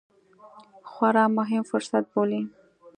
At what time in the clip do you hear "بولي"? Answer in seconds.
2.13-2.41